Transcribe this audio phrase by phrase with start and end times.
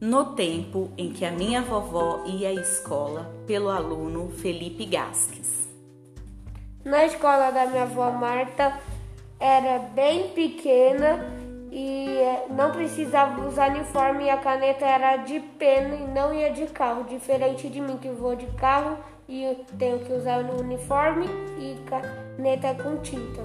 [0.00, 5.68] no tempo em que a minha vovó ia à escola, pelo aluno Felipe Gasques.
[6.84, 8.78] Na escola da minha avó Marta
[9.40, 11.18] era bem pequena
[11.70, 16.50] e eh, não precisava usar uniforme e a caneta era de pena e não ia
[16.50, 18.96] de carro, diferente de mim que vou de carro
[19.28, 21.26] e tenho que usar uniforme
[21.58, 23.42] e caneta com tinta.